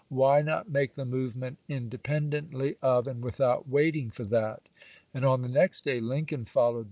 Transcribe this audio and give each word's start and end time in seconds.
Why 0.09 0.41
not 0.41 0.67
make 0.67 0.93
the 0.93 1.03
to^Bueur 1.03 1.09
movement 1.09 1.57
independently 1.69 2.75
of 2.81 3.05
and 3.05 3.23
without 3.23 3.69
waiting 3.69 4.05
^w. 4.07 4.07
'r. 4.07 4.13
for 4.13 4.23
that 4.31 4.61
f" 4.65 4.83
And 5.13 5.23
on 5.23 5.43
the 5.43 5.47
next 5.47 5.81
day 5.83 5.99
Lincoln 5.99 6.45
followed 6.45 6.79
p.' 6.79 6.79